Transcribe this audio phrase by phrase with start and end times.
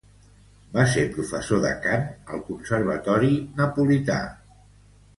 [0.77, 4.21] Va ser professor de cant al conservatori napolità.